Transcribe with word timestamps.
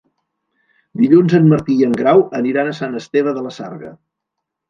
Dilluns 1.01 1.35
en 1.39 1.49
Martí 1.51 1.75
i 1.81 1.85
en 1.89 1.93
Grau 1.99 2.23
aniran 2.39 2.71
a 2.71 2.75
Sant 2.79 2.97
Esteve 3.01 3.35
de 3.39 3.47
la 3.49 3.55
Sarga. 3.59 3.93